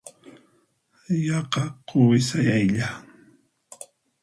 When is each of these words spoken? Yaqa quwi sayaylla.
Yaqa 1.25 1.63
quwi 1.87 2.19
sayaylla. 2.27 2.87